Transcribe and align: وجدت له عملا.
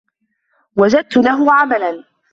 وجدت 0.75 1.17
له 1.17 1.53
عملا. 1.53 2.03